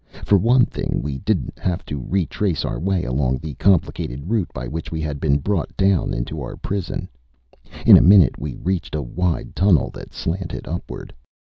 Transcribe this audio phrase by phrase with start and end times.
[0.25, 4.67] For one thing, we didn't have to retrace our way along the complicated route by
[4.67, 7.07] which we had been brought down to our prison.
[7.85, 11.13] In a minute we reached a wide tunnel that slanted upward.